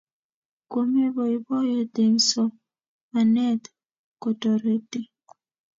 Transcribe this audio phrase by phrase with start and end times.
[0.71, 3.63] Komi boiboiyet eng somanet
[4.21, 4.99] kotoreti